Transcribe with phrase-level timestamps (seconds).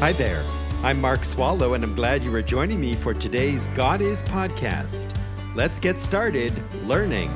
[0.00, 0.42] Hi there.
[0.82, 5.14] I'm Mark Swallow, and I'm glad you are joining me for today's God Is podcast.
[5.54, 6.54] Let's get started
[6.86, 7.28] learning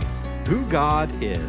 [0.48, 1.46] who God is.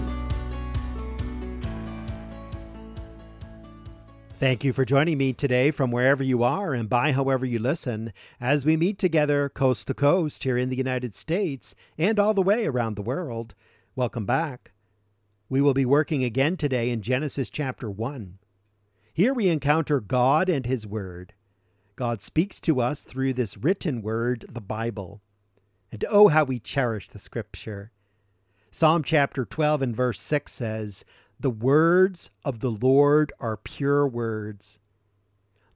[4.39, 8.11] Thank you for joining me today from wherever you are and by however you listen
[8.41, 12.41] as we meet together coast to coast here in the United States and all the
[12.41, 13.55] way around the world.
[13.95, 14.73] Welcome back.
[15.47, 18.37] We will be working again today in Genesis chapter 1.
[19.15, 21.35] Here we encounter God and His Word.
[21.95, 25.21] God speaks to us through this written word, the Bible.
[25.89, 27.93] And oh, how we cherish the Scripture.
[28.71, 31.05] Psalm chapter 12 and verse 6 says,
[31.39, 34.79] The words of the Lord are pure words.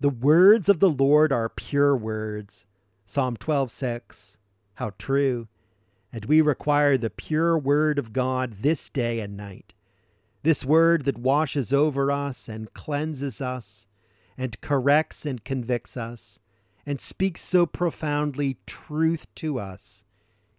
[0.01, 2.65] The words of the Lord are pure words.
[3.05, 4.37] Psalm 12 6.
[4.73, 5.47] How true.
[6.11, 9.73] And we require the pure word of God this day and night.
[10.41, 13.87] This word that washes over us and cleanses us
[14.37, 16.39] and corrects and convicts us
[16.85, 20.05] and speaks so profoundly truth to us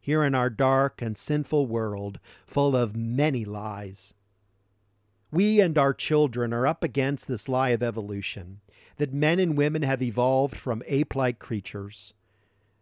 [0.01, 4.15] here in our dark and sinful world full of many lies.
[5.31, 8.61] We and our children are up against this lie of evolution
[8.97, 12.13] that men and women have evolved from ape like creatures,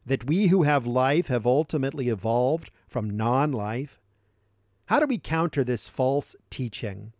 [0.05, 4.00] that we who have life have ultimately evolved from non life,
[4.89, 7.12] how do we counter this false teaching?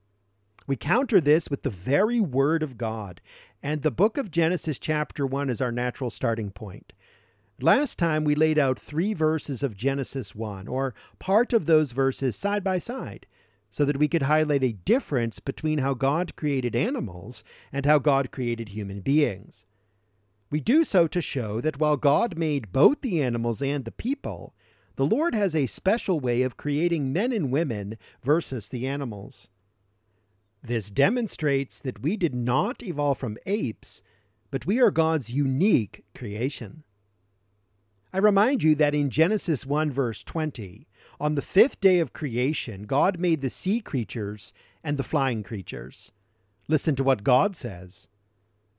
[0.67, 3.21] We counter this with the very Word of God,
[3.63, 6.95] and the book of Genesis, chapter 1, is our natural starting point.
[7.61, 12.37] Last time we laid out three verses of Genesis 1, or part of those verses
[12.37, 13.27] side by side,
[13.71, 18.31] so that we could highlight a difference between how God created animals and how God
[18.31, 19.67] created human beings.
[20.51, 24.55] We do so to show that while God made both the animals and the people,
[24.99, 29.49] the Lord has a special way of creating men and women versus the animals.
[30.61, 34.03] This demonstrates that we did not evolve from apes,
[34.51, 36.83] but we are God's unique creation.
[38.13, 40.89] I remind you that in Genesis 1, verse 20,
[41.21, 44.53] on the fifth day of creation, God made the sea creatures
[44.83, 46.11] and the flying creatures.
[46.67, 48.09] Listen to what God says.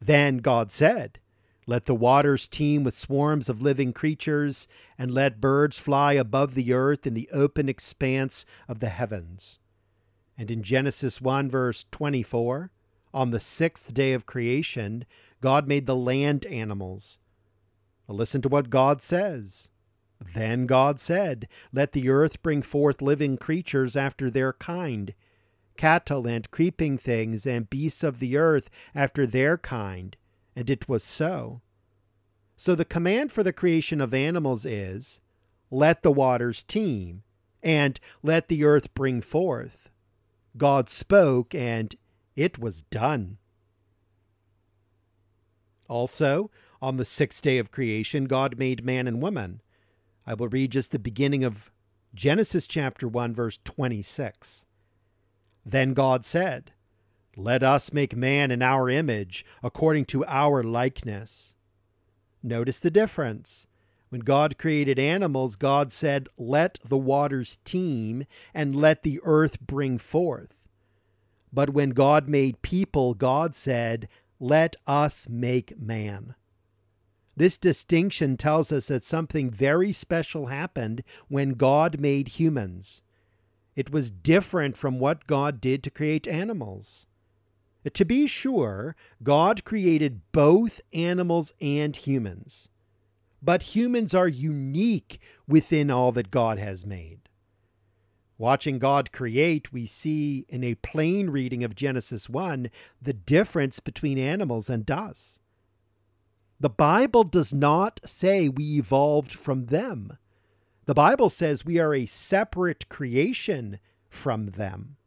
[0.01, 1.19] Then God said,
[1.69, 6.73] let the waters teem with swarms of living creatures, and let birds fly above the
[6.73, 9.59] earth in the open expanse of the heavens.
[10.35, 12.71] And in Genesis 1, verse 24,
[13.13, 15.05] on the sixth day of creation,
[15.41, 17.19] God made the land animals.
[18.07, 19.69] Well, listen to what God says.
[20.33, 25.13] Then God said, Let the earth bring forth living creatures after their kind,
[25.77, 30.17] cattle and creeping things and beasts of the earth after their kind
[30.59, 31.61] and it was so.
[32.57, 35.21] So the command for the creation of animals is
[35.71, 37.23] let the waters teem,
[37.63, 39.89] and let the earth bring forth.
[40.57, 41.95] God spoke, and
[42.35, 43.37] it was done.
[45.87, 49.61] Also, on the sixth day of creation, God made man and woman.
[50.27, 51.71] I will read just the beginning of
[52.13, 54.65] Genesis chapter 1, verse 26.
[55.65, 56.73] Then God said,
[57.35, 61.55] let us make man in our image, according to our likeness.
[62.43, 63.67] Notice the difference.
[64.09, 69.97] When God created animals, God said, Let the waters teem and let the earth bring
[69.97, 70.67] forth.
[71.53, 74.07] But when God made people, God said,
[74.39, 76.35] Let us make man.
[77.37, 83.03] This distinction tells us that something very special happened when God made humans.
[83.75, 87.05] It was different from what God did to create animals.
[87.93, 92.69] To be sure, God created both animals and humans,
[93.41, 97.29] but humans are unique within all that God has made.
[98.37, 102.69] Watching God create, we see in a plain reading of Genesis 1
[103.01, 105.39] the difference between animals and us.
[106.59, 110.17] The Bible does not say we evolved from them.
[110.85, 113.79] The Bible says we are a separate creation
[114.09, 114.97] from them.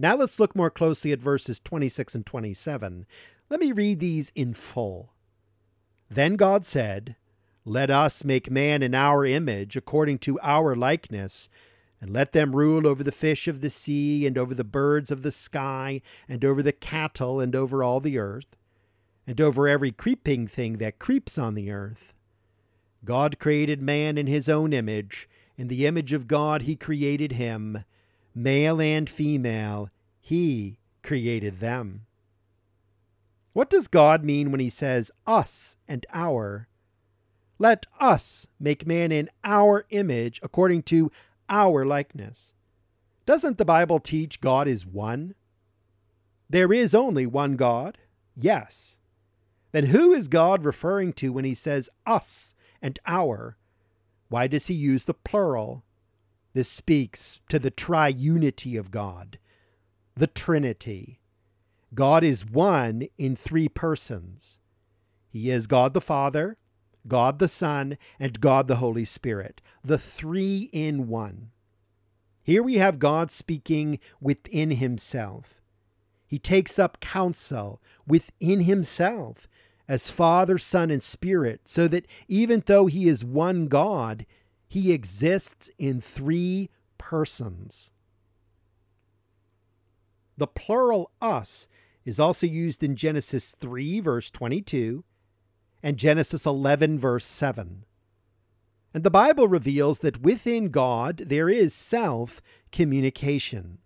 [0.00, 3.04] Now let's look more closely at verses 26 and 27.
[3.50, 5.12] Let me read these in full.
[6.08, 7.16] Then God said,
[7.66, 11.50] Let us make man in our image, according to our likeness,
[12.00, 15.20] and let them rule over the fish of the sea, and over the birds of
[15.20, 18.56] the sky, and over the cattle, and over all the earth,
[19.26, 22.14] and over every creeping thing that creeps on the earth.
[23.04, 25.28] God created man in his own image.
[25.58, 27.84] In the image of God he created him
[28.34, 29.90] male and female,
[30.30, 32.06] he created them.
[33.52, 36.68] What does God mean when he says us and our?
[37.58, 41.10] Let us make man in our image according to
[41.48, 42.52] our likeness.
[43.26, 45.34] Doesn't the Bible teach God is one?
[46.48, 47.98] There is only one God,
[48.36, 49.00] Yes.
[49.72, 53.56] Then who is God referring to when he says us and our?
[54.28, 55.82] Why does he use the plural?
[56.52, 59.40] This speaks to the triunity of God,
[60.14, 61.20] the Trinity.
[61.94, 64.58] God is one in three persons.
[65.28, 66.56] He is God the Father,
[67.06, 71.50] God the Son, and God the Holy Spirit, the three in one.
[72.42, 75.60] Here we have God speaking within himself.
[76.26, 79.48] He takes up counsel within himself
[79.88, 84.26] as Father, Son, and Spirit, so that even though he is one God,
[84.68, 87.90] he exists in three persons.
[90.40, 91.68] The plural us
[92.06, 95.04] is also used in Genesis 3, verse 22,
[95.82, 97.84] and Genesis 11, verse 7.
[98.94, 102.40] And the Bible reveals that within God there is self
[102.72, 103.80] communication.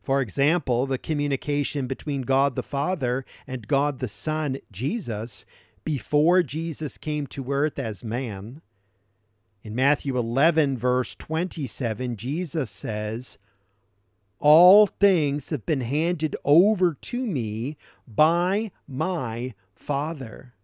[0.00, 5.44] For example, the communication between God the Father and God the Son, Jesus,
[5.82, 8.62] before Jesus came to earth as man.
[9.64, 13.38] In Matthew 11, verse 27, Jesus says,
[14.42, 20.54] All things have been handed over to me by my Father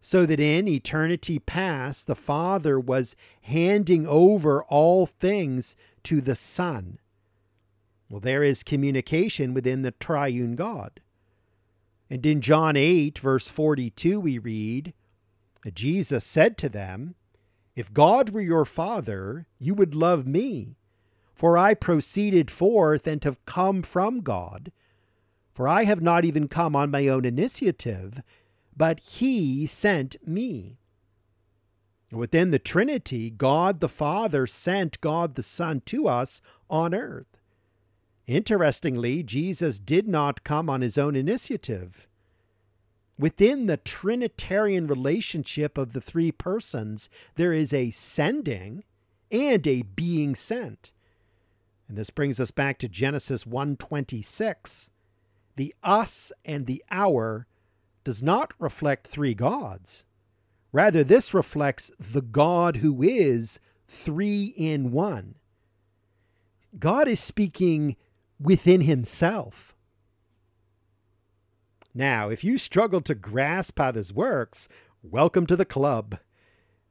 [0.00, 6.98] so that in eternity past the Father was handing over all things to the Son.
[8.08, 11.00] Well, there is communication within the triune God.
[12.08, 14.94] And in John 8, verse 42, we read,
[15.72, 17.14] Jesus said to them,
[17.76, 20.76] If God were your Father, you would love me,
[21.40, 24.70] for I proceeded forth and have come from God.
[25.54, 28.20] For I have not even come on my own initiative,
[28.76, 30.76] but he sent me.
[32.12, 37.38] Within the Trinity, God the Father sent God the Son to us on earth.
[38.26, 42.06] Interestingly, Jesus did not come on his own initiative.
[43.18, 48.84] Within the Trinitarian relationship of the three persons, there is a sending
[49.30, 50.92] and a being sent.
[51.90, 54.90] And this brings us back to Genesis 1:26.
[55.56, 57.48] The us and the our
[58.04, 60.04] does not reflect three gods.
[60.70, 63.58] Rather, this reflects the God who is
[63.88, 65.34] three in one.
[66.78, 67.96] God is speaking
[68.38, 69.74] within himself.
[71.92, 74.68] Now, if you struggle to grasp how this works,
[75.02, 76.20] welcome to the club.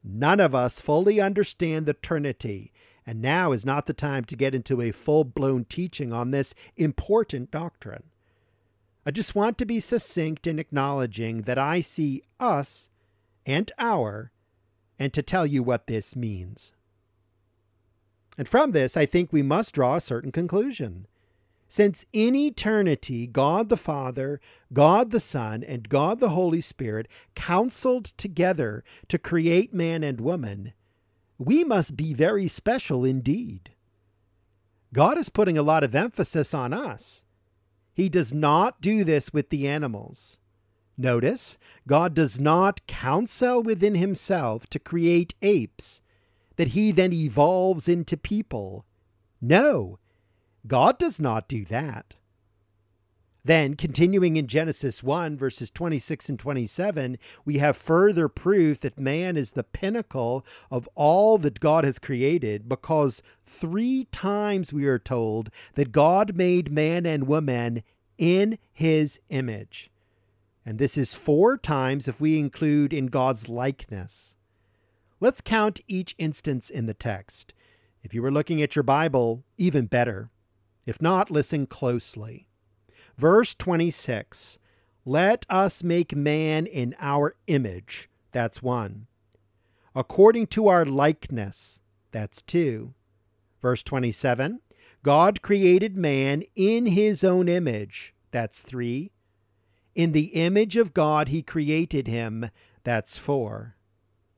[0.04, 2.70] None of us fully understand the Trinity,
[3.06, 6.54] and now is not the time to get into a full blown teaching on this
[6.76, 8.04] important doctrine.
[9.04, 12.90] I just want to be succinct in acknowledging that I see us
[13.46, 14.30] and our,
[14.98, 16.74] and to tell you what this means.
[18.36, 21.06] And from this, I think we must draw a certain conclusion.
[21.68, 24.40] Since in eternity, God the Father,
[24.72, 30.72] God the Son, and God the Holy Spirit counseled together to create man and woman,
[31.40, 33.70] we must be very special indeed.
[34.92, 37.24] God is putting a lot of emphasis on us
[38.00, 40.38] he does not do this with the animals.
[40.96, 46.00] Notice, God does not counsel within himself to create apes
[46.56, 48.86] that he then evolves into people.
[49.40, 49.98] No,
[50.66, 52.16] God does not do that.
[53.42, 59.36] Then, continuing in Genesis 1, verses 26 and 27, we have further proof that man
[59.38, 65.50] is the pinnacle of all that God has created because three times we are told
[65.74, 67.82] that God made man and woman
[68.18, 69.90] in his image.
[70.66, 74.36] And this is four times if we include in God's likeness.
[75.18, 77.54] Let's count each instance in the text.
[78.02, 80.30] If you were looking at your Bible, even better.
[80.84, 82.49] If not, listen closely.
[83.20, 84.58] Verse 26
[85.04, 88.08] Let us make man in our image.
[88.32, 89.08] That's one.
[89.94, 91.82] According to our likeness.
[92.12, 92.94] That's two.
[93.60, 94.60] Verse 27
[95.02, 98.14] God created man in his own image.
[98.30, 99.12] That's three.
[99.94, 102.48] In the image of God, he created him.
[102.84, 103.76] That's four.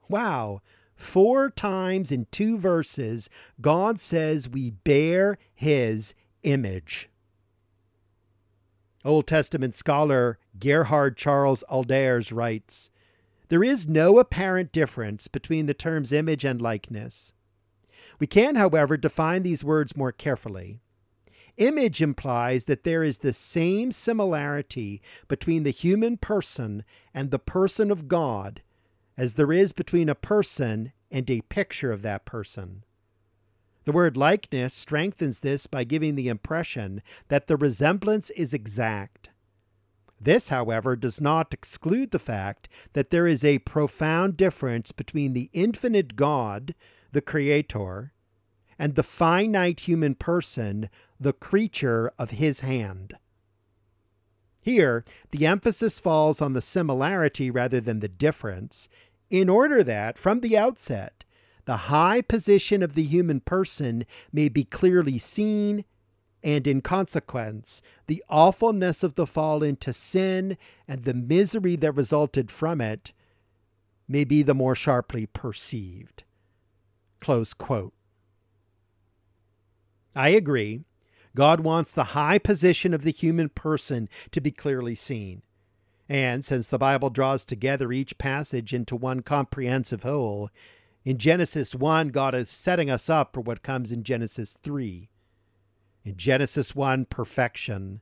[0.09, 0.61] Wow.
[0.97, 7.12] Four times in two verses, God says we bear his image.
[9.05, 12.91] Old Testament scholar Gerhard Charles Aalders writes
[13.49, 17.35] There is no apparent difference between the terms image and likeness.
[18.19, 20.81] We can, however, define these words more carefully.
[21.57, 27.91] Image implies that there is the same similarity between the human person and the person
[27.91, 28.63] of God
[29.19, 32.85] as there is between a person and a picture of that person.
[33.85, 39.31] The word likeness strengthens this by giving the impression that the resemblance is exact.
[40.21, 45.51] This, however, does not exclude the fact that there is a profound difference between the
[45.53, 46.77] infinite God,
[47.11, 48.13] the Creator,
[48.79, 53.15] and the finite human person, the creature of his hand.
[54.61, 58.89] Here, the emphasis falls on the similarity rather than the difference,
[59.29, 61.25] in order that, from the outset,
[61.65, 65.85] the high position of the human person may be clearly seen,
[66.43, 72.51] and in consequence, the awfulness of the fall into sin and the misery that resulted
[72.51, 73.13] from it
[74.09, 76.25] may be the more sharply perceived.
[77.21, 77.95] Close quote.
[80.15, 80.83] I agree.
[81.35, 85.43] God wants the high position of the human person to be clearly seen.
[86.09, 90.51] And since the Bible draws together each passage into one comprehensive whole,
[91.05, 95.09] in Genesis 1, God is setting us up for what comes in Genesis 3.
[96.05, 98.01] In Genesis 1, perfection.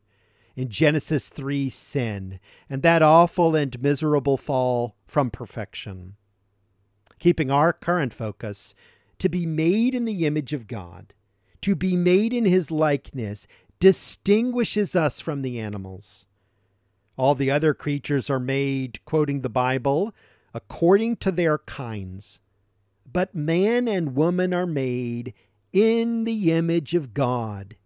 [0.55, 2.41] In Genesis 3, sin.
[2.69, 6.17] And that awful and miserable fall from perfection.
[7.19, 8.75] Keeping our current focus
[9.19, 11.15] to be made in the image of God,
[11.63, 13.47] to be made in his likeness,
[13.79, 16.27] distinguishes us from the animals.
[17.17, 20.15] All the other creatures are made, quoting the Bible,
[20.55, 22.41] according to their kinds.
[23.13, 25.35] But man and woman are made
[25.73, 27.77] in the image of God,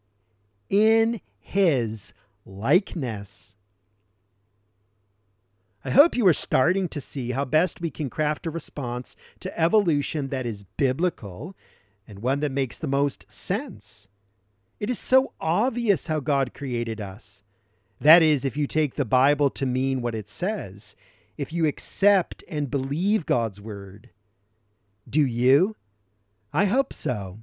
[0.69, 2.13] in his
[2.45, 3.57] likeness.
[5.85, 9.59] I hope you are starting to see how best we can craft a response to
[9.59, 11.55] evolution that is biblical
[12.09, 14.09] and one that makes the most sense.
[14.81, 17.43] It is so obvious how God created us.
[18.01, 20.97] That is, if you take the Bible to mean what it says,
[21.37, 24.11] if you accept and believe God's word.
[25.09, 25.77] Do you?
[26.53, 27.41] I hope so.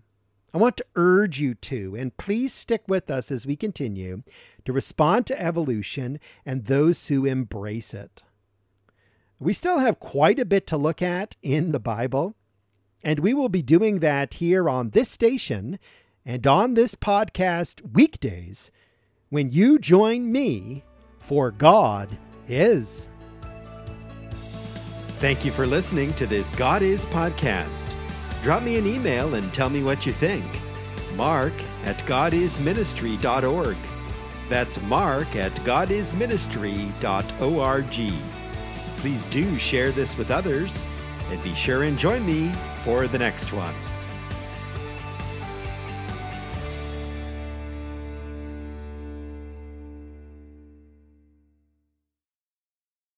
[0.54, 4.24] I want to urge you to, and please stick with us as we continue
[4.66, 8.24] to respond to evolution and those who embrace it.
[9.40, 12.36] We still have quite a bit to look at in the Bible,
[13.04, 15.80] and we will be doing that here on this station
[16.26, 18.72] and on this podcast weekdays
[19.30, 20.84] when you join me
[21.20, 23.11] for God is.
[25.22, 27.94] Thank you for listening to this God Is podcast.
[28.42, 30.44] Drop me an email and tell me what you think.
[31.16, 33.78] Mark at godisministry.org.
[34.50, 38.14] That's mark at godisministry.org.
[38.98, 40.84] Please do share this with others
[41.30, 42.52] and be sure and join me
[42.84, 43.76] for the next one.